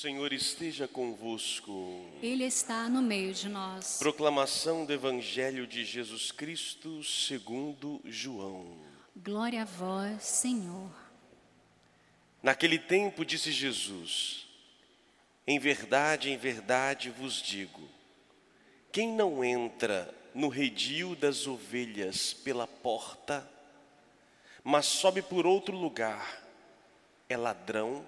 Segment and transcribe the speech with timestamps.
[0.00, 2.00] Senhor esteja convosco.
[2.22, 3.98] Ele está no meio de nós.
[3.98, 8.78] Proclamação do Evangelho de Jesus Cristo segundo João.
[9.14, 10.90] Glória a vós, Senhor.
[12.42, 14.46] Naquele tempo disse Jesus:
[15.46, 17.86] Em verdade, em verdade vos digo:
[18.90, 23.48] quem não entra no redil das ovelhas pela porta,
[24.64, 26.42] mas sobe por outro lugar,
[27.28, 28.04] é ladrão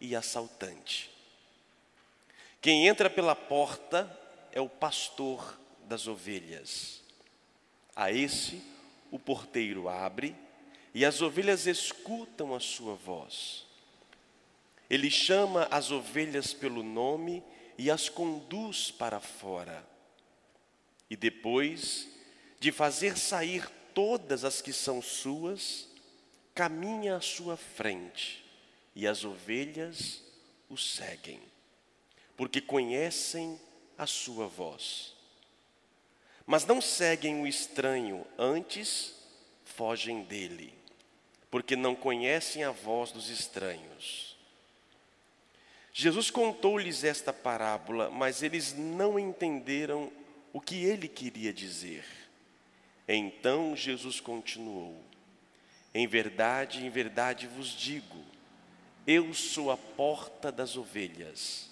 [0.00, 1.11] e assaltante.
[2.62, 4.08] Quem entra pela porta
[4.52, 7.02] é o pastor das ovelhas.
[7.94, 8.62] A esse
[9.10, 10.36] o porteiro abre
[10.94, 13.66] e as ovelhas escutam a sua voz.
[14.88, 17.42] Ele chama as ovelhas pelo nome
[17.76, 19.84] e as conduz para fora.
[21.10, 22.08] E depois
[22.60, 25.88] de fazer sair todas as que são suas,
[26.54, 28.44] caminha à sua frente
[28.94, 30.22] e as ovelhas
[30.68, 31.40] o seguem,
[32.36, 33.60] porque conhecem
[33.96, 35.14] a sua voz.
[36.46, 39.14] Mas não seguem o estranho, antes
[39.64, 40.74] fogem dele,
[41.50, 44.36] porque não conhecem a voz dos estranhos.
[45.92, 50.10] Jesus contou-lhes esta parábola, mas eles não entenderam
[50.52, 52.04] o que ele queria dizer.
[53.06, 54.98] Então Jesus continuou:
[55.94, 58.24] Em verdade, em verdade vos digo,
[59.06, 61.71] eu sou a porta das ovelhas.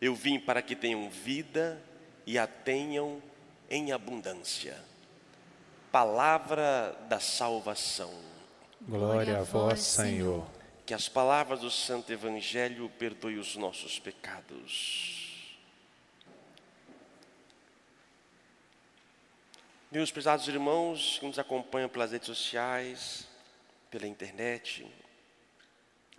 [0.00, 1.82] Eu vim para que tenham vida
[2.24, 3.22] e a tenham
[3.68, 4.76] em abundância.
[5.90, 8.12] Palavra da salvação.
[8.82, 10.46] Glória a vós, Senhor.
[10.86, 15.46] Que as palavras do Santo Evangelho perdoem os nossos pecados.
[19.90, 23.26] Meus prezados irmãos que nos acompanham pelas redes sociais,
[23.90, 24.86] pela internet,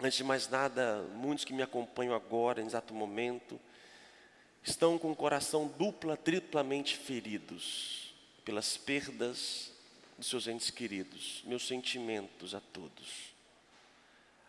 [0.01, 3.59] Antes de mais nada, muitos que me acompanham agora, em exato momento,
[4.63, 9.71] estão com o coração dupla, triplamente feridos pelas perdas
[10.17, 11.41] de seus entes queridos.
[11.45, 13.29] Meus sentimentos a todos.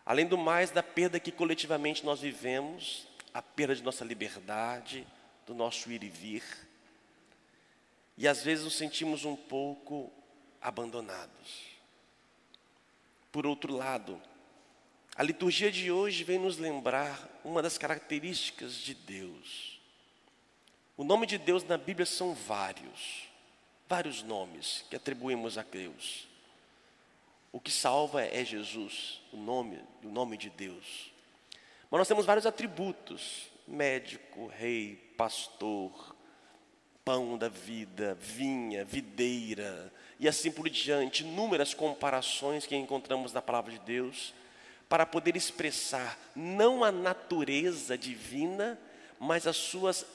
[0.05, 5.07] Além do mais, da perda que coletivamente nós vivemos, a perda de nossa liberdade,
[5.45, 6.43] do nosso ir e vir.
[8.17, 10.11] E às vezes nos sentimos um pouco
[10.61, 11.71] abandonados.
[13.31, 14.21] Por outro lado,
[15.15, 19.80] a liturgia de hoje vem nos lembrar uma das características de Deus.
[20.97, 23.27] O nome de Deus na Bíblia são vários,
[23.87, 26.27] vários nomes que atribuímos a Deus.
[27.51, 31.11] O que salva é Jesus, o nome, o nome de Deus.
[31.89, 36.15] Mas nós temos vários atributos: médico, rei, pastor,
[37.03, 43.71] pão da vida, vinha, videira, e assim por diante, inúmeras comparações que encontramos na palavra
[43.71, 44.33] de Deus
[44.87, 48.79] para poder expressar não a natureza divina,
[49.19, 50.05] mas as suas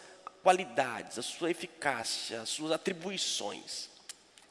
[0.47, 3.91] qualidades, a sua eficácia, as suas atribuições.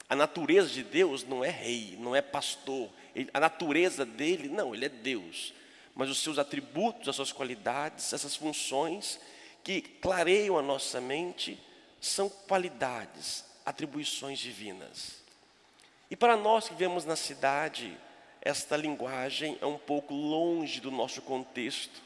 [0.10, 2.90] A natureza de Deus não é rei, não é pastor.
[3.34, 5.54] A natureza dele, não, ele é Deus.
[5.96, 9.22] Mas os seus atributos, as suas qualidades, essas funções
[9.64, 11.58] que clareiam a nossa mente,
[12.02, 15.24] são qualidades, atribuições divinas.
[16.12, 17.98] E para nós que vivemos na cidade,
[18.42, 22.04] esta linguagem é um pouco longe do nosso contexto.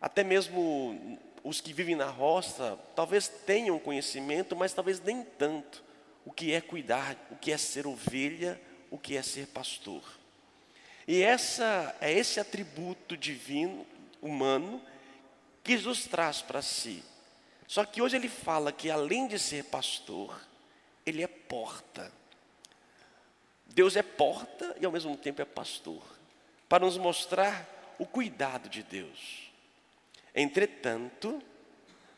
[0.00, 5.82] Até mesmo os que vivem na roça talvez tenham conhecimento, mas talvez nem tanto
[6.24, 10.02] o que é cuidar, o que é ser ovelha, o que é ser pastor.
[11.06, 13.86] E essa é esse atributo divino,
[14.20, 14.82] humano,
[15.64, 17.02] que Jesus traz para si.
[17.66, 20.40] Só que hoje ele fala que além de ser pastor,
[21.06, 22.12] ele é porta.
[23.66, 26.02] Deus é porta e ao mesmo tempo é pastor,
[26.68, 29.49] para nos mostrar o cuidado de Deus.
[30.34, 31.42] Entretanto,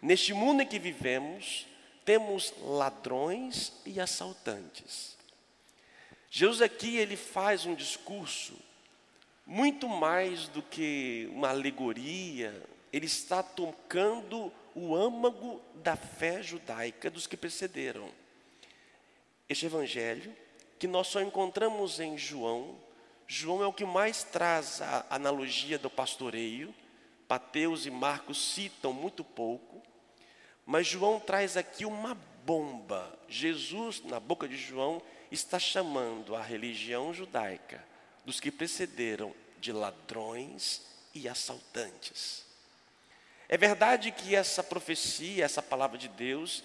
[0.00, 1.66] neste mundo em que vivemos,
[2.04, 5.16] temos ladrões e assaltantes.
[6.30, 8.54] Jesus aqui ele faz um discurso
[9.46, 12.62] muito mais do que uma alegoria,
[12.92, 18.08] ele está tocando o âmago da fé judaica dos que precederam.
[19.48, 20.34] Este evangelho
[20.78, 22.76] que nós só encontramos em João.
[23.26, 26.74] João é o que mais traz a analogia do pastoreio
[27.32, 29.80] Mateus e Marcos citam muito pouco,
[30.66, 32.14] mas João traz aqui uma
[32.44, 33.18] bomba.
[33.26, 35.00] Jesus, na boca de João,
[35.30, 37.82] está chamando a religião judaica
[38.22, 40.82] dos que precederam de ladrões
[41.14, 42.44] e assaltantes.
[43.48, 46.62] É verdade que essa profecia, essa palavra de Deus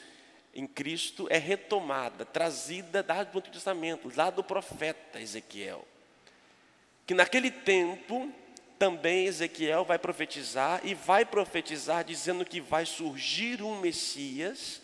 [0.53, 5.87] em Cristo é retomada, trazida do Antigo Testamento, lá do profeta Ezequiel.
[7.05, 8.29] Que naquele tempo
[8.77, 14.81] também Ezequiel vai profetizar e vai profetizar dizendo que vai surgir um Messias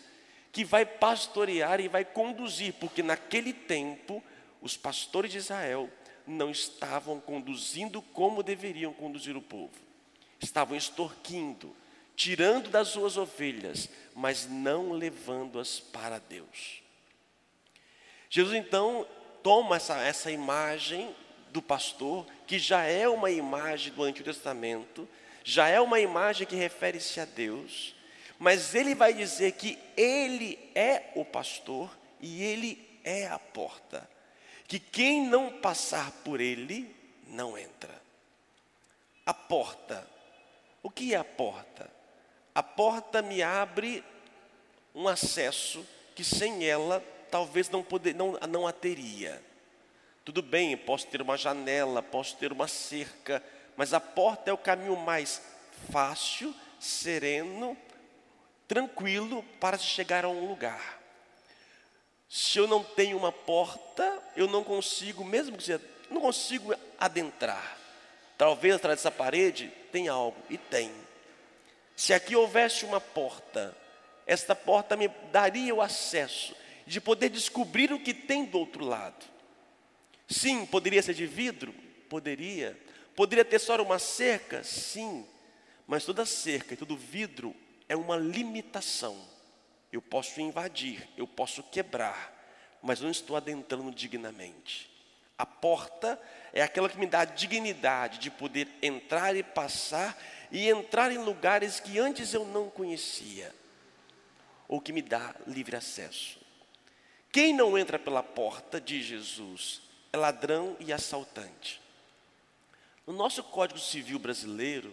[0.54, 4.22] que vai pastorear e vai conduzir, porque naquele tempo
[4.62, 5.90] os pastores de Israel
[6.24, 9.74] não estavam conduzindo como deveriam conduzir o povo.
[10.40, 11.74] Estavam extorquindo,
[12.14, 16.82] tirando das suas ovelhas, mas não levando-as para Deus.
[18.30, 19.06] Jesus então
[19.42, 21.14] toma essa, essa imagem
[21.54, 25.08] do pastor, que já é uma imagem do Antigo Testamento,
[25.42, 27.94] já é uma imagem que refere-se a Deus,
[28.38, 34.12] mas ele vai dizer que ele é o pastor e ele é a porta
[34.66, 36.92] que quem não passar por ele
[37.28, 38.02] não entra.
[39.24, 40.04] A porta.
[40.82, 41.90] O que é a porta?
[42.54, 44.02] A porta me abre
[44.94, 49.40] um acesso que sem ela talvez não, poder, não, não a teria.
[50.24, 53.42] Tudo bem, posso ter uma janela, posso ter uma cerca,
[53.76, 55.42] mas a porta é o caminho mais
[55.92, 57.76] fácil, sereno,
[58.66, 60.98] tranquilo para chegar a um lugar.
[62.26, 65.80] Se eu não tenho uma porta, eu não consigo, mesmo que seja,
[66.10, 67.78] não consigo adentrar.
[68.38, 70.90] Talvez atrás dessa parede tem algo, e tem.
[71.94, 73.76] Se aqui houvesse uma porta,
[74.26, 76.56] esta porta me daria o acesso
[76.86, 79.33] de poder descobrir o que tem do outro lado.
[80.28, 81.74] Sim, poderia ser de vidro?
[82.08, 82.78] Poderia.
[83.14, 84.62] Poderia ter só uma cerca?
[84.64, 85.26] Sim.
[85.86, 87.54] Mas toda cerca e todo vidro
[87.88, 89.16] é uma limitação.
[89.92, 92.32] Eu posso invadir, eu posso quebrar,
[92.82, 94.90] mas não estou adentrando dignamente.
[95.36, 96.20] A porta
[96.52, 100.16] é aquela que me dá a dignidade de poder entrar e passar
[100.50, 103.52] e entrar em lugares que antes eu não conhecia,
[104.68, 106.38] ou que me dá livre acesso.
[107.32, 109.82] Quem não entra pela porta de Jesus
[110.16, 111.80] ladrão e assaltante.
[113.06, 114.92] No nosso Código Civil brasileiro,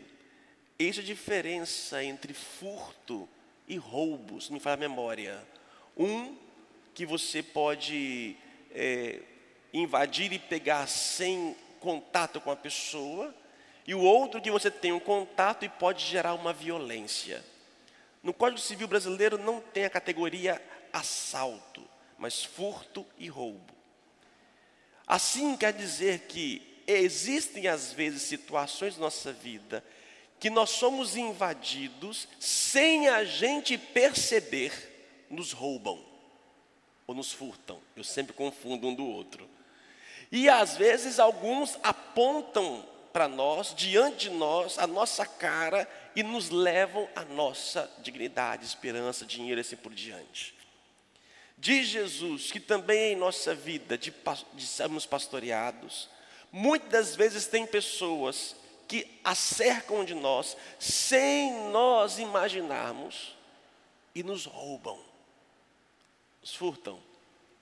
[0.77, 3.27] eis a diferença entre furto
[3.67, 5.41] e roubos, me fala a memória.
[5.95, 6.35] Um
[6.93, 8.35] que você pode
[8.71, 9.21] é,
[9.73, 13.33] invadir e pegar sem contato com a pessoa,
[13.87, 17.43] e o outro que você tem um contato e pode gerar uma violência.
[18.21, 20.61] No Código Civil brasileiro não tem a categoria
[20.93, 21.83] assalto,
[22.17, 23.80] mas furto e roubo.
[25.11, 29.83] Assim quer dizer que existem às vezes situações na nossa vida
[30.39, 34.71] que nós somos invadidos sem a gente perceber,
[35.29, 36.01] nos roubam
[37.05, 37.81] ou nos furtam.
[37.93, 39.49] Eu sempre confundo um do outro.
[40.31, 45.85] E às vezes alguns apontam para nós, diante de nós, a nossa cara
[46.15, 50.60] e nos levam a nossa dignidade, esperança, dinheiro e assim por diante.
[51.61, 54.11] Diz Jesus que também em nossa vida de,
[54.55, 56.09] de sermos pastoreados,
[56.51, 58.55] muitas vezes tem pessoas
[58.87, 63.37] que acercam de nós sem nós imaginarmos
[64.15, 64.99] e nos roubam,
[66.41, 66.99] nos furtam.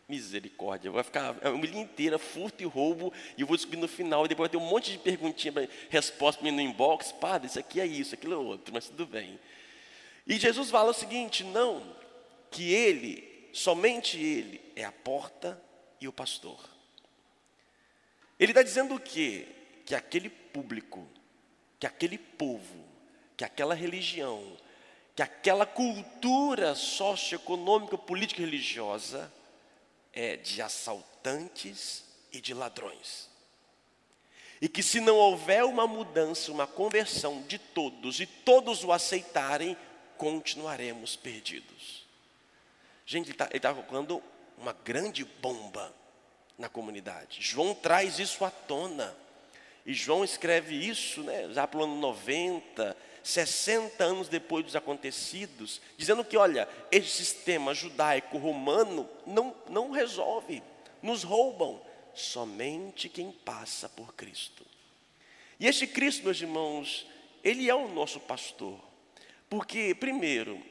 [0.07, 4.25] Misericórdia, vai ficar a família inteira, furto e roubo, e eu vou descobrir no final,
[4.25, 7.85] e depois vai ter um monte de perguntinha, resposta no inbox, padre, isso aqui é
[7.85, 9.37] isso, aquilo é outro, mas tudo bem.
[10.25, 11.83] E Jesus fala o seguinte: não,
[12.49, 15.61] que Ele, somente Ele, é a porta
[15.99, 16.59] e o pastor.
[18.39, 19.47] Ele está dizendo o quê?
[19.85, 21.07] Que aquele público
[21.79, 22.85] que aquele povo,
[23.37, 24.57] que aquela religião,
[25.15, 29.31] que aquela cultura socioeconômica, política e religiosa
[30.11, 32.03] é de assaltantes
[32.33, 33.29] e de ladrões.
[34.61, 39.77] E que se não houver uma mudança, uma conversão de todos e todos o aceitarem,
[40.17, 41.98] continuaremos perdidos.
[43.09, 44.21] Gente, ele está tá colocando
[44.55, 45.91] uma grande bomba
[46.59, 47.39] na comunidade.
[47.41, 49.17] João traz isso à tona.
[49.83, 55.81] E João escreve isso né, já para o ano 90, 60 anos depois dos acontecidos,
[55.97, 60.61] dizendo que, olha, esse sistema judaico romano não, não resolve,
[61.01, 61.81] nos roubam,
[62.13, 64.63] somente quem passa por Cristo.
[65.59, 67.07] E este Cristo, meus irmãos,
[67.43, 68.79] ele é o nosso pastor,
[69.49, 70.63] porque, primeiro,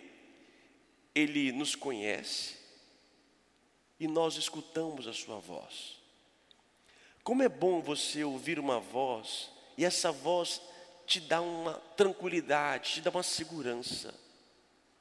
[1.18, 2.56] ele nos conhece
[3.98, 5.98] e nós escutamos a sua voz.
[7.25, 10.62] Como é bom você ouvir uma voz e essa voz
[11.06, 14.14] te dá uma tranquilidade, te dá uma segurança.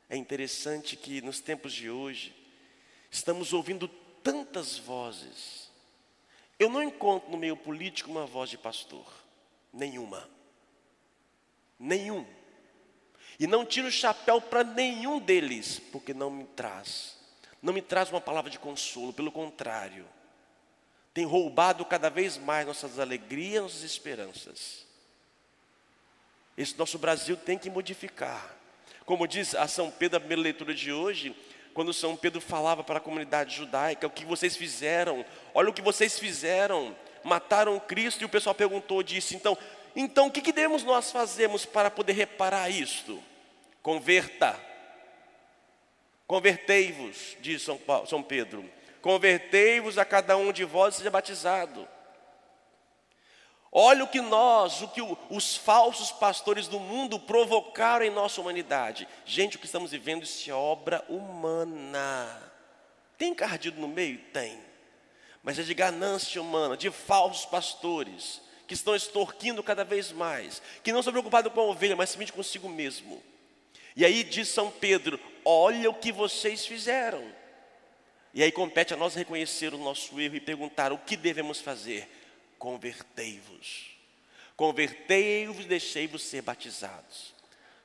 [0.10, 2.34] É interessante que nos tempos de hoje,
[3.12, 3.88] estamos ouvindo
[4.24, 5.70] tantas vozes.
[6.58, 9.06] Eu não encontro no meio político uma voz de pastor,
[9.72, 10.28] nenhuma.
[11.78, 12.26] Nenhum.
[13.40, 17.18] E não tiro o chapéu para nenhum deles, porque não me traz.
[17.62, 20.08] Não me traz uma palavra de consolo, pelo contrário.
[21.14, 24.86] Tem roubado cada vez mais nossas alegrias, nossas esperanças.
[26.58, 28.56] Esse nosso Brasil tem que modificar.
[29.06, 31.36] Como diz a São Pedro, a primeira leitura de hoje,
[31.74, 35.24] quando São Pedro falava para a comunidade judaica, o que vocês fizeram?
[35.54, 36.96] Olha o que vocês fizeram.
[37.24, 39.58] Mataram Cristo e o pessoal perguntou, disse, então,
[40.00, 43.20] então o que, que devemos nós fazermos para poder reparar isto?
[43.82, 44.56] Converta.
[46.28, 48.64] Convertei-vos, diz São, Paulo, São Pedro.
[49.02, 51.88] Convertei-vos a cada um de vós e seja batizado.
[53.72, 55.02] Olha o que nós, o que
[55.32, 59.08] os falsos pastores do mundo provocaram em nossa humanidade.
[59.26, 62.52] Gente, o que estamos vivendo, isso é obra humana.
[63.18, 64.20] Tem cardido no meio?
[64.32, 64.60] Tem.
[65.42, 70.92] Mas é de ganância humana, de falsos pastores, que estão extorquindo cada vez mais, que
[70.92, 73.24] não estão preocupados com a ovelha, mas somente consigo mesmo.
[73.96, 77.24] E aí diz São Pedro: olha o que vocês fizeram.
[78.34, 82.08] E aí compete a nós reconhecer o nosso erro e perguntar o que devemos fazer
[82.58, 83.96] convertei-vos.
[84.56, 87.34] Convertei-vos e deixei-vos ser batizados.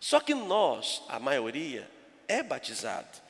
[0.00, 1.88] Só que nós, a maioria,
[2.26, 3.20] é batizado.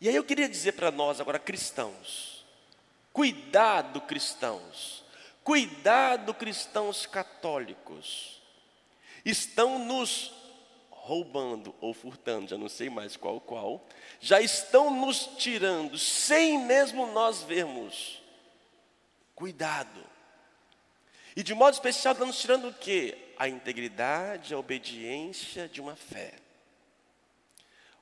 [0.00, 2.44] E aí eu queria dizer para nós agora, cristãos,
[3.12, 5.04] cuidado, cristãos,
[5.44, 8.40] cuidado, cristãos católicos,
[9.24, 10.32] estão nos
[10.90, 13.84] roubando ou furtando, já não sei mais qual qual,
[14.20, 18.22] já estão nos tirando, sem mesmo nós vermos.
[19.34, 20.04] Cuidado.
[21.34, 23.16] E de modo especial está nos tirando o quê?
[23.38, 26.34] A integridade, a obediência de uma fé.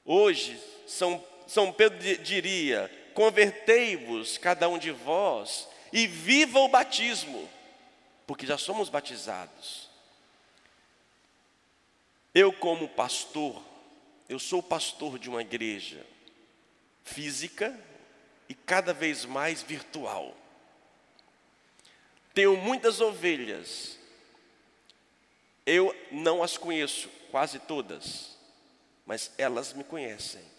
[0.04, 7.48] Hoje, São, São Pedro diria: convertei-vos, cada um de vós, e viva o batismo,
[8.26, 9.88] porque já somos batizados.
[12.34, 13.62] Eu, como pastor,
[14.28, 16.04] eu sou pastor de uma igreja
[17.02, 17.78] física
[18.48, 20.36] e cada vez mais virtual.
[22.34, 23.98] Tenho muitas ovelhas.
[25.64, 28.36] Eu não as conheço, quase todas,
[29.04, 30.57] mas elas me conhecem.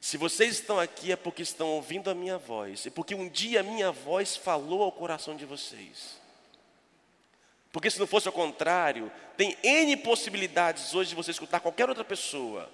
[0.00, 3.60] Se vocês estão aqui é porque estão ouvindo a minha voz, e porque um dia
[3.60, 6.18] a minha voz falou ao coração de vocês.
[7.70, 12.02] Porque se não fosse ao contrário, tem N possibilidades hoje de você escutar qualquer outra
[12.02, 12.68] pessoa,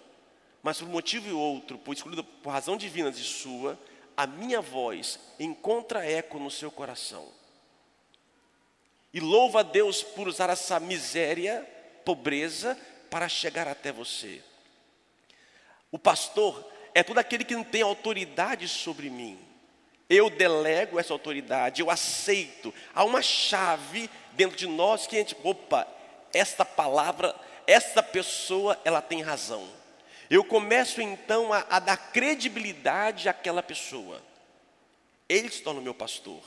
[0.62, 1.94] mas por um motivo ou outro, por
[2.42, 3.78] por razão divina de sua,
[4.16, 7.28] a minha voz encontra eco no seu coração.
[9.12, 11.68] E louva a Deus por usar essa miséria,
[12.04, 12.78] pobreza,
[13.10, 14.42] para chegar até você.
[15.90, 19.38] O pastor é todo aquele que não tem autoridade sobre mim.
[20.08, 22.72] Eu delego essa autoridade, eu aceito.
[22.94, 25.86] Há uma chave dentro de nós que a gente, opa,
[26.32, 29.68] esta palavra, esta pessoa, ela tem razão.
[30.30, 34.22] Eu começo então a, a dar credibilidade àquela pessoa.
[35.28, 36.42] Ele se torna meu pastor.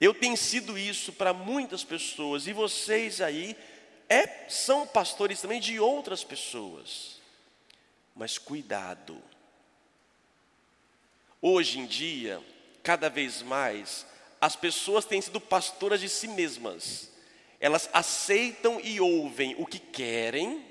[0.00, 3.56] Eu tenho sido isso para muitas pessoas, e vocês aí
[4.08, 7.20] é, são pastores também de outras pessoas.
[8.12, 9.22] Mas cuidado.
[11.48, 12.42] Hoje em dia,
[12.82, 14.04] cada vez mais,
[14.40, 17.08] as pessoas têm sido pastoras de si mesmas.
[17.60, 20.66] Elas aceitam e ouvem o que querem,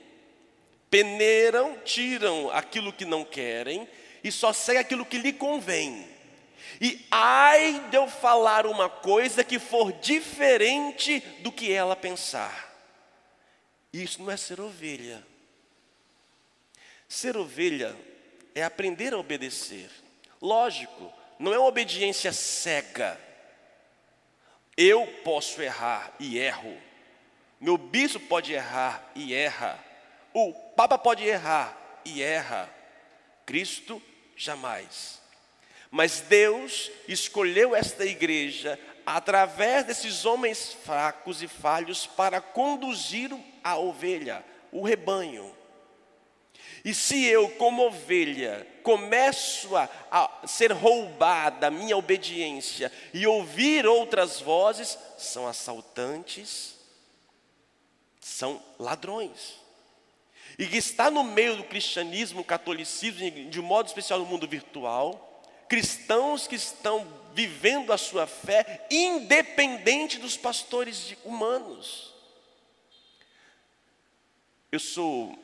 [0.89, 3.88] peneiram, tiram aquilo que não querem
[4.22, 6.05] e só seguem aquilo que lhe convém.
[6.82, 12.75] E ai de eu falar uma coisa que for diferente do que ela pensar.
[13.94, 15.25] Isso não é ser ovelha.
[17.08, 17.96] Ser ovelha
[18.53, 20.03] é aprender a obedecer.
[20.45, 23.19] Lógico, não é uma obediência cega.
[24.77, 26.77] Eu posso errar e erro.
[27.59, 29.83] Meu bispo pode errar e erra.
[30.31, 31.75] O Papa pode errar
[32.05, 32.69] e erra.
[33.43, 33.99] Cristo
[34.37, 35.19] jamais.
[35.89, 43.31] Mas Deus escolheu esta igreja através desses homens fracos e falhos para conduzir
[43.63, 45.51] a ovelha, o rebanho.
[46.85, 53.87] E se eu, como ovelha, começo a, a, ser roubada a minha obediência e ouvir
[53.87, 56.75] outras vozes, são assaltantes,
[58.21, 59.55] são ladrões.
[60.59, 66.45] E que está no meio do cristianismo, catolicismo, de modo especial no mundo virtual, cristãos
[66.45, 72.13] que estão vivendo a sua fé independente dos pastores humanos.
[74.71, 75.37] Eu sou,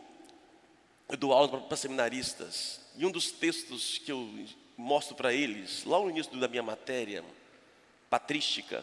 [1.11, 4.29] eu dou aula para seminaristas, e um dos textos que eu
[4.77, 7.21] mostro para eles, lá no início da minha matéria,
[8.09, 8.81] patrística,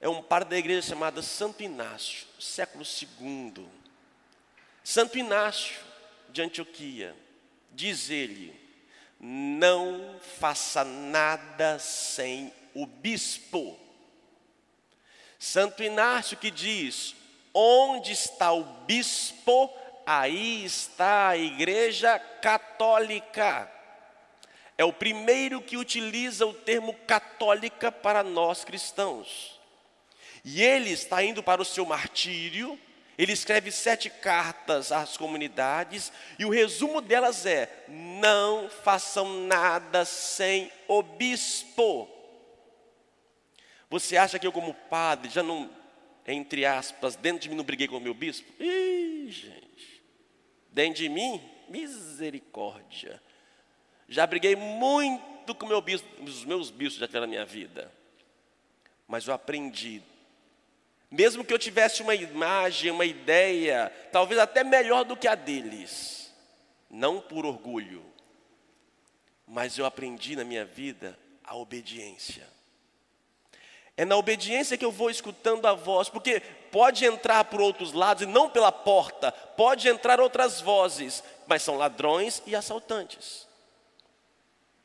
[0.00, 3.66] é um par da igreja chamada Santo Inácio, século II.
[4.84, 5.80] Santo Inácio
[6.30, 7.12] de Antioquia,
[7.72, 8.54] diz ele,
[9.18, 13.76] não faça nada sem o bispo.
[15.40, 17.16] Santo Inácio que diz:
[17.52, 19.72] onde está o bispo,
[20.06, 23.70] aí está a igreja católica.
[24.76, 29.60] É o primeiro que utiliza o termo católica para nós cristãos.
[30.44, 32.78] E ele está indo para o seu martírio,
[33.16, 40.72] ele escreve sete cartas às comunidades, e o resumo delas é: não façam nada sem
[40.88, 42.08] o bispo.
[43.88, 45.70] Você acha que eu, como padre, já não,
[46.26, 48.50] entre aspas, dentro de mim não briguei com o meu bispo?
[48.58, 49.71] Ih, gente,
[50.72, 53.22] dentro de mim, misericórdia.
[54.08, 57.92] Já briguei muito com meu bispo, os meus bispos já na minha vida.
[59.06, 60.02] Mas eu aprendi.
[61.10, 66.32] Mesmo que eu tivesse uma imagem, uma ideia, talvez até melhor do que a deles,
[66.88, 68.02] não por orgulho,
[69.46, 72.48] mas eu aprendi na minha vida a obediência.
[73.94, 78.22] É na obediência que eu vou escutando a voz, porque pode entrar por outros lados
[78.22, 83.46] e não pela porta, pode entrar outras vozes, mas são ladrões e assaltantes.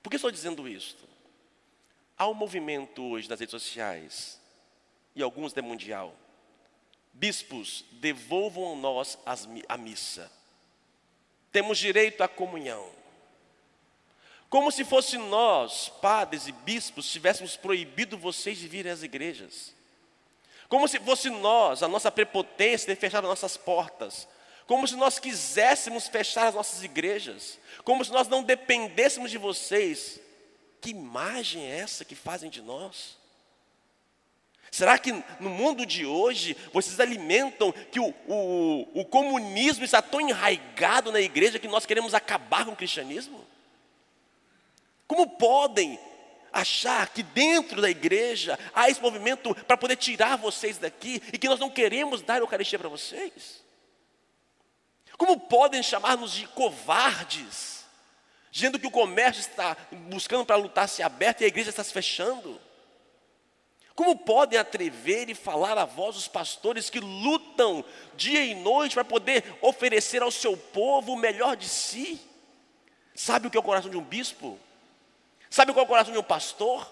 [0.04, 0.98] Por que estou dizendo isso?
[2.18, 4.40] Há um movimento hoje nas redes sociais,
[5.16, 6.14] e alguns de mundial.
[7.14, 9.18] Bispos, devolvam nós
[9.68, 10.32] a missa.
[11.52, 12.92] Temos direito à comunhão.
[14.50, 19.77] Como se fosse nós, padres e bispos, tivéssemos proibido vocês de virem às igrejas.
[20.70, 24.28] Como se fosse nós, a nossa prepotência de fechar as nossas portas.
[24.66, 27.58] Como se nós quiséssemos fechar as nossas igrejas.
[27.84, 30.20] Como se nós não dependêssemos de vocês.
[30.82, 33.18] Que imagem é essa que fazem de nós?
[34.70, 40.20] Será que no mundo de hoje vocês alimentam que o, o, o comunismo está tão
[40.20, 43.46] enraigado na igreja que nós queremos acabar com o cristianismo?
[45.08, 45.98] Como podem
[46.62, 51.48] achar que dentro da igreja há esse movimento para poder tirar vocês daqui e que
[51.48, 53.64] nós não queremos dar a Eucaristia para vocês?
[55.18, 57.86] Como podem chamar-nos de covardes,
[58.52, 59.76] dizendo que o comércio está
[60.10, 62.60] buscando para lutar se aberto e a igreja está se fechando?
[63.96, 67.84] Como podem atrever e falar a voz os pastores que lutam
[68.16, 72.22] dia e noite para poder oferecer ao seu povo o melhor de si?
[73.16, 74.60] Sabe o que é o coração de um bispo?
[75.58, 76.88] Sabe qual é o coração de um pastor?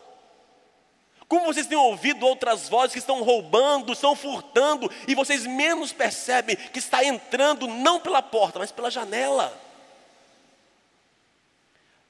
[1.28, 6.56] Como vocês têm ouvido outras vozes que estão roubando, estão furtando, e vocês menos percebem
[6.56, 9.56] que está entrando não pela porta, mas pela janela.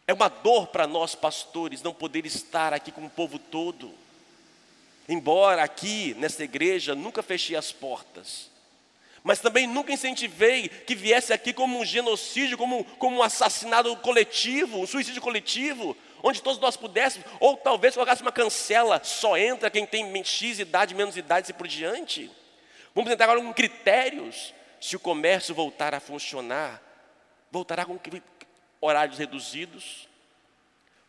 [0.07, 3.93] É uma dor para nós, pastores, não poder estar aqui com o povo todo.
[5.09, 8.49] Embora aqui, nessa igreja, nunca fechei as portas,
[9.21, 14.79] mas também nunca incentivei que viesse aqui como um genocídio, como, como um assassinato coletivo,
[14.79, 19.85] um suicídio coletivo, onde todos nós pudéssemos, ou talvez colocasse uma cancela, só entra quem
[19.85, 22.31] tem X idade, menos idade e por diante.
[22.93, 24.53] Vamos entrar agora com critérios.
[24.79, 26.81] Se o comércio voltar a funcionar,
[27.51, 27.99] voltará com
[28.79, 30.07] horários reduzidos,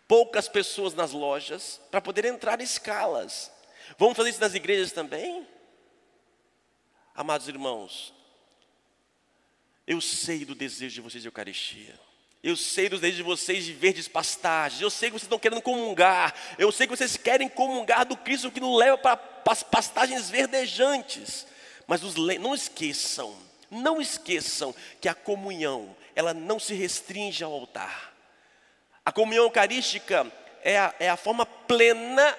[0.08, 3.50] poucas pessoas nas lojas, para poder entrar em escalas.
[3.98, 5.46] Vamos fazer isso nas igrejas também?
[7.14, 8.14] Amados irmãos,
[9.86, 12.05] eu sei do desejo de vocês de Eucaristia.
[12.42, 14.80] Eu sei dos desejos de vocês de verdes pastagens.
[14.80, 16.34] Eu sei que vocês estão querendo comungar.
[16.58, 21.46] Eu sei que vocês querem comungar do Cristo que nos leva para pastagens verdejantes.
[21.86, 22.02] Mas
[22.40, 23.36] não esqueçam,
[23.70, 28.12] não esqueçam que a comunhão, ela não se restringe ao altar.
[29.04, 30.30] A comunhão eucarística
[30.62, 32.36] é a, é a forma plena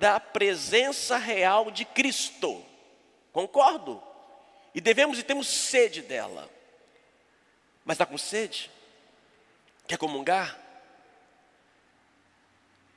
[0.00, 2.64] da presença real de Cristo.
[3.32, 4.02] Concordo?
[4.74, 6.50] E devemos e temos sede dela.
[7.84, 8.70] Mas está com sede?
[9.88, 10.56] Quer comungar?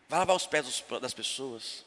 [0.09, 1.85] Vai lavar os pés das pessoas.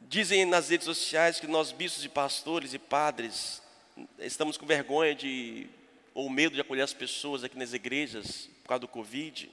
[0.00, 3.62] Dizem nas redes sociais que nós, bispos e pastores e padres,
[4.18, 5.68] estamos com vergonha de,
[6.14, 9.52] ou medo de acolher as pessoas aqui nas igrejas por causa do Covid.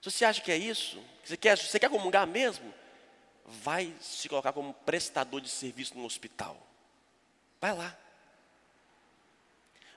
[0.00, 2.72] Se você acha que é isso, você quer, você quer comungar mesmo,
[3.44, 6.56] vai se colocar como prestador de serviço no hospital.
[7.60, 7.94] Vai lá.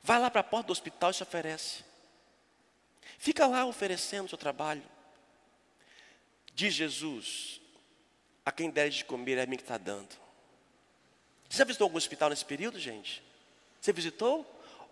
[0.03, 1.83] Vai lá para a porta do hospital e se oferece.
[3.17, 4.83] Fica lá oferecendo o seu trabalho.
[6.53, 7.61] Diz Jesus:
[8.45, 10.15] a quem der de comer é a mim que está dando.
[11.49, 13.23] Você já visitou algum hospital nesse período, gente?
[13.79, 14.49] Você visitou?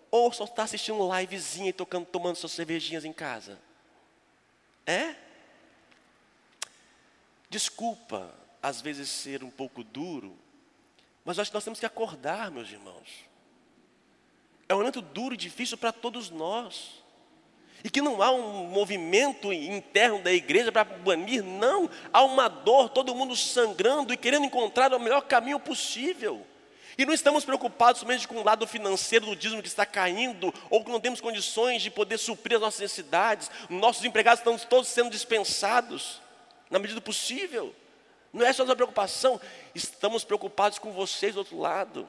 [0.10, 3.60] Ou só está assistindo livezinho e tocando, tomando suas cervejinhas em casa?
[4.86, 5.16] É?
[7.50, 10.38] Desculpa, às vezes, ser um pouco duro,
[11.26, 13.26] mas acho que nós temos que acordar, meus irmãos.
[14.72, 16.92] É um momento duro e difícil para todos nós.
[17.84, 21.90] E que não há um movimento interno da igreja para banir, não.
[22.14, 26.48] Há uma dor, todo mundo sangrando e querendo encontrar o melhor caminho possível.
[26.98, 30.86] E não estamos preocupados somente com o lado financeiro do dízimo que está caindo, ou
[30.86, 33.52] que não temos condições de poder suprir as nossas necessidades.
[33.70, 36.22] Nossos empregados estão todos sendo dispensados,
[36.70, 37.76] na medida do possível.
[38.32, 39.38] Não é só nossa preocupação,
[39.76, 42.08] estamos preocupados com vocês do outro lado.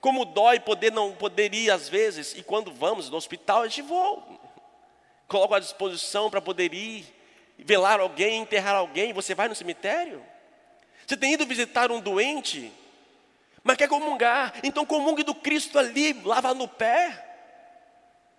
[0.00, 3.82] Como dói poder não poder ir às vezes, e quando vamos no hospital, a gente
[3.82, 4.22] voa.
[5.26, 7.04] Coloco à disposição para poder ir,
[7.58, 10.24] velar alguém, enterrar alguém, você vai no cemitério?
[11.06, 12.72] Você tem ido visitar um doente,
[13.64, 17.24] mas quer comungar, então comungue do Cristo ali, lava no pé.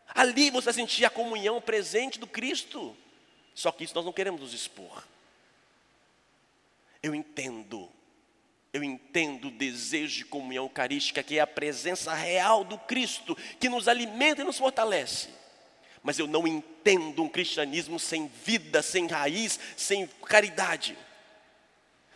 [0.08, 2.95] Ali você vai sentir a comunhão presente do Cristo.
[3.54, 5.04] Só que isso nós não queremos nos expor.
[7.04, 7.89] Eu entendo,
[8.72, 13.68] eu entendo o desejo de comunhão eucarística, que é a presença real do Cristo, que
[13.68, 15.30] nos alimenta e nos fortalece.
[16.04, 20.98] Mas eu não entendo um cristianismo sem vida, sem raiz, sem caridade.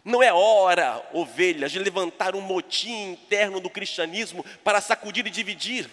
[0.05, 5.89] Não é hora, ovelhas, de levantar um motim interno do cristianismo para sacudir e dividir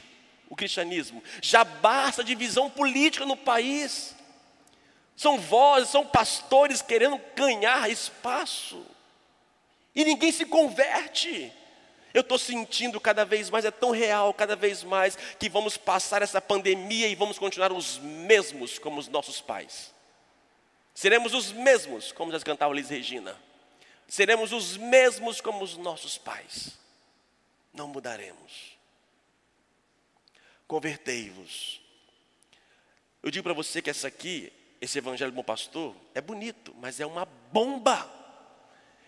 [0.49, 1.23] o cristianismo.
[1.40, 4.14] Já basta divisão política no país.
[5.16, 8.85] São vozes, são pastores querendo ganhar espaço.
[10.00, 11.52] E ninguém se converte.
[12.12, 16.22] Eu estou sentindo cada vez mais, é tão real cada vez mais, que vamos passar
[16.22, 19.92] essa pandemia e vamos continuar os mesmos como os nossos pais.
[20.94, 23.36] Seremos os mesmos, como já cantava Liz Regina
[24.10, 26.76] seremos os mesmos como os nossos pais.
[27.72, 28.76] Não mudaremos.
[30.66, 31.80] Convertei-vos.
[33.22, 36.98] Eu digo para você que essa aqui, esse Evangelho do Bom Pastor, é bonito, mas
[36.98, 38.19] é uma bomba.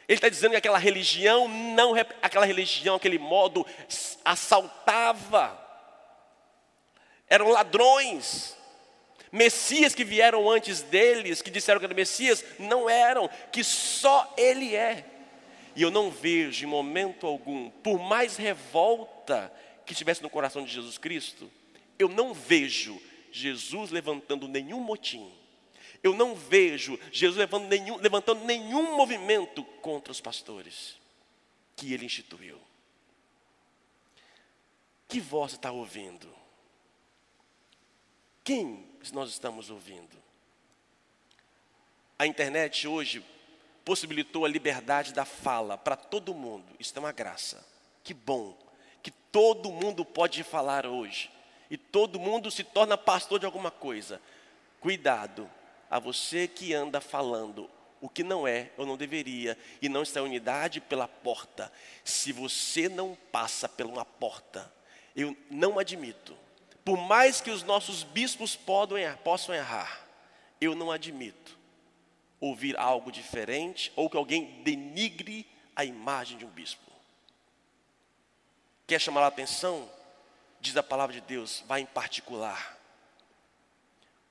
[0.08, 3.64] Ele está dizendo que aquela religião não, aquela religião, aquele modo
[4.24, 5.58] assaltava,
[7.28, 8.56] eram ladrões,
[9.30, 14.76] Messias que vieram antes deles, que disseram que era Messias, não eram, que só Ele
[14.76, 15.06] é.
[15.74, 19.50] E eu não vejo em momento algum, por mais revolta
[19.86, 21.50] que tivesse no coração de Jesus Cristo,
[21.98, 25.32] eu não vejo Jesus levantando nenhum motim.
[26.02, 30.96] Eu não vejo Jesus levantando nenhum, levantando nenhum movimento contra os pastores
[31.76, 32.58] que ele instituiu.
[35.06, 36.28] Que voz está ouvindo?
[38.42, 40.16] Quem nós estamos ouvindo?
[42.18, 43.24] A internet hoje
[43.84, 46.64] possibilitou a liberdade da fala para todo mundo.
[46.80, 47.64] Isso é uma graça.
[48.02, 48.56] Que bom
[49.02, 51.30] que todo mundo pode falar hoje.
[51.70, 54.20] E todo mundo se torna pastor de alguma coisa.
[54.80, 55.48] Cuidado
[55.92, 60.18] a você que anda falando o que não é ou não deveria e não está
[60.18, 61.72] em unidade pela porta.
[62.02, 64.72] Se você não passa por uma porta,
[65.14, 66.36] eu não admito
[66.84, 70.04] por mais que os nossos bispos possam errar,
[70.60, 71.58] eu não admito
[72.40, 76.90] ouvir algo diferente ou que alguém denigre a imagem de um bispo.
[78.86, 79.88] Quer chamar a atenção?
[80.60, 82.78] Diz a palavra de Deus, vai em particular.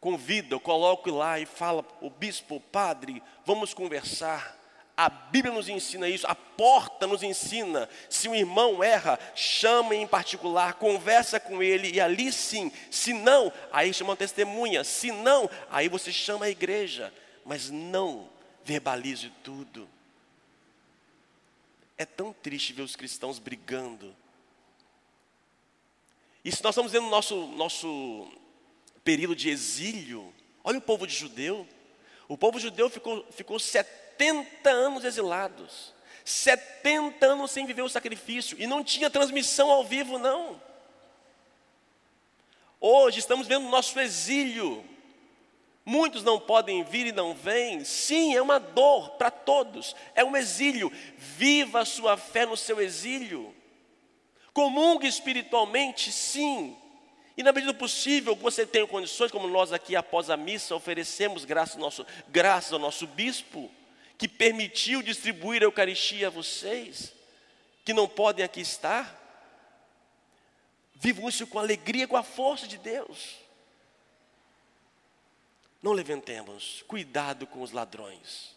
[0.02, 4.60] Convida, coloco lá e fala, o bispo, o padre, vamos conversar.
[4.98, 7.88] A Bíblia nos ensina isso, a porta nos ensina.
[8.10, 12.72] Se um irmão erra, chama em particular, conversa com ele e ali sim.
[12.90, 14.84] Se não, aí chama uma testemunha.
[14.84, 17.14] Se não, aí você chama a igreja.
[17.46, 18.28] Mas não
[18.64, 19.88] verbalize tudo.
[21.96, 24.16] É tão triste ver os cristãos brigando.
[26.44, 28.32] E se nós estamos vendo nosso, nosso
[29.04, 30.34] período de exílio,
[30.64, 31.68] olha o povo de judeu.
[32.28, 38.66] O povo judeu ficou, ficou 70 anos exilados, 70 anos sem viver o sacrifício, e
[38.66, 40.62] não tinha transmissão ao vivo, não.
[42.80, 44.84] Hoje estamos vendo o nosso exílio.
[45.86, 47.84] Muitos não podem vir e não vêm.
[47.84, 49.96] Sim, é uma dor para todos.
[50.16, 50.92] É um exílio.
[51.18, 53.54] Viva a sua fé no seu exílio.
[54.54, 56.76] Comungue espiritualmente, sim.
[57.38, 61.46] E na medida do possível, você tem condições, como nós aqui após a missa oferecemos
[61.46, 63.72] graças ao nosso, graças ao nosso bispo,
[64.18, 67.14] que permitiu distribuir a Eucaristia a vocês,
[67.84, 69.20] que não podem aqui estar.
[70.94, 73.38] Vivam isso com alegria, com a força de Deus.
[75.82, 78.56] Não levantemos, cuidado com os ladrões,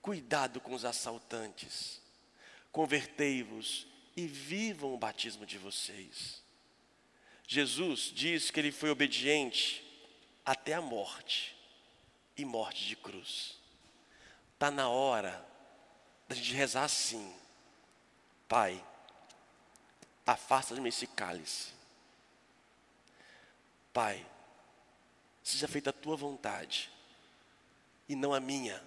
[0.00, 2.00] cuidado com os assaltantes.
[2.70, 6.41] Convertei-vos e vivam o batismo de vocês.
[7.52, 9.84] Jesus diz que ele foi obediente
[10.42, 11.54] até a morte
[12.34, 13.58] e morte de cruz.
[14.54, 15.46] Está na hora
[16.26, 17.30] da gente rezar assim:
[18.48, 18.82] Pai,
[20.26, 21.74] afasta de mim esse cálice.
[23.92, 24.26] Pai,
[25.44, 26.90] seja feita a tua vontade
[28.08, 28.82] e não a minha.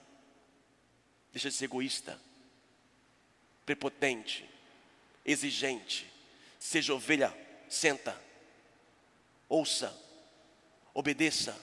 [1.31, 2.19] Deixa de ser egoísta,
[3.63, 4.49] prepotente,
[5.23, 6.11] exigente.
[6.59, 7.31] Seja ovelha,
[7.69, 8.19] senta,
[9.49, 9.95] ouça,
[10.93, 11.55] obedeça.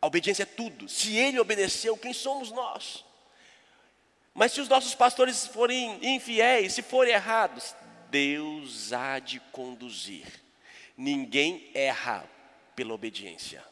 [0.00, 0.88] A obediência é tudo.
[0.88, 3.04] Se ele obedeceu, quem somos nós?
[4.32, 7.74] Mas se os nossos pastores forem infiéis, se forem errados,
[8.08, 10.24] Deus há de conduzir.
[10.96, 12.24] Ninguém erra
[12.76, 13.64] pela obediência.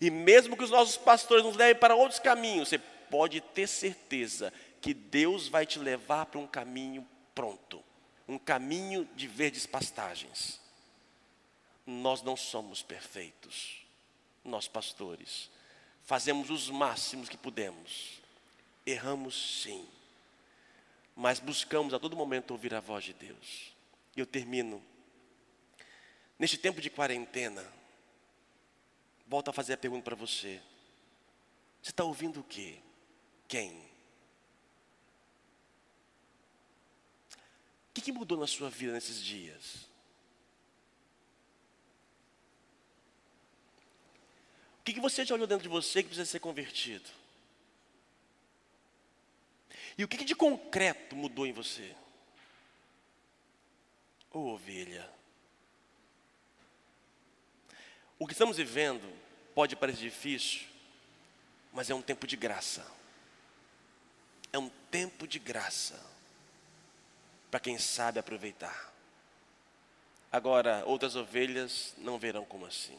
[0.00, 4.52] E mesmo que os nossos pastores nos levem para outros caminhos, você pode ter certeza
[4.80, 7.82] que Deus vai te levar para um caminho pronto,
[8.28, 10.61] um caminho de verdes pastagens.
[11.92, 13.84] Nós não somos perfeitos,
[14.42, 15.50] nós pastores,
[16.04, 18.18] fazemos os máximos que podemos,
[18.86, 19.86] erramos sim,
[21.14, 23.74] mas buscamos a todo momento ouvir a voz de Deus.
[24.16, 24.82] E eu termino.
[26.38, 27.64] Neste tempo de quarentena,
[29.26, 30.60] volto a fazer a pergunta para você:
[31.82, 32.78] você está ouvindo o quê?
[33.46, 33.70] Quem?
[37.90, 39.91] O que, que mudou na sua vida nesses dias?
[44.82, 47.08] O que, que você já olhou dentro de você que precisa ser convertido?
[49.96, 51.94] E o que, que de concreto mudou em você?
[54.32, 55.08] Ô oh, ovelha.
[58.18, 59.08] O que estamos vivendo
[59.54, 60.62] pode parecer difícil,
[61.72, 62.84] mas é um tempo de graça.
[64.52, 66.04] É um tempo de graça
[67.52, 68.92] para quem sabe aproveitar.
[70.32, 72.98] Agora, outras ovelhas não verão como assim.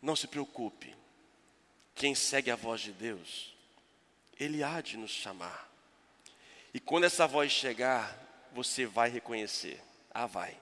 [0.00, 0.94] Não se preocupe,
[1.94, 3.54] quem segue a voz de Deus,
[4.38, 5.68] Ele há de nos chamar.
[6.72, 8.16] E quando essa voz chegar,
[8.52, 9.82] você vai reconhecer.
[10.12, 10.56] Ah, vai.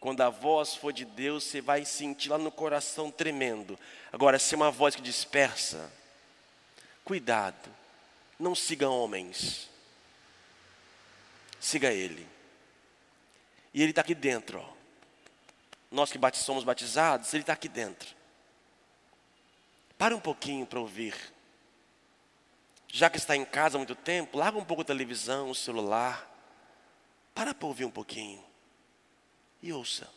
[0.00, 3.78] Quando a voz for de Deus, você vai sentir lá no coração tremendo.
[4.12, 5.92] Agora, se é uma voz que dispersa,
[7.04, 7.70] cuidado,
[8.38, 9.72] não siga homens
[11.62, 12.26] siga Ele.
[13.72, 14.58] E Ele está aqui dentro.
[14.58, 14.81] Ó.
[15.92, 18.16] Nós que somos batizados, Ele está aqui dentro.
[19.98, 21.14] Para um pouquinho para ouvir.
[22.88, 26.28] Já que está em casa há muito tempo, larga um pouco a televisão, o celular.
[27.34, 28.42] Para para ouvir um pouquinho.
[29.62, 30.08] E ouça.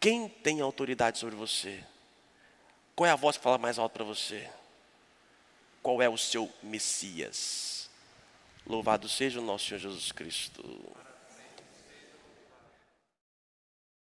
[0.00, 1.84] Quem tem autoridade sobre você?
[2.96, 4.50] Qual é a voz que fala mais alto para você?
[5.82, 7.90] Qual é o seu Messias?
[8.66, 10.62] Louvado seja o nosso Senhor Jesus Cristo.